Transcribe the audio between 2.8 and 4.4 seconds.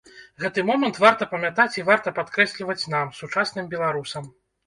нам, сучасным беларусам.